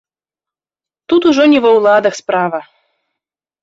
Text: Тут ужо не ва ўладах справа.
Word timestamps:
Тут 1.07 1.21
ужо 1.33 1.43
не 1.53 1.59
ва 1.69 1.77
ўладах 1.77 2.13
справа. 2.25 2.59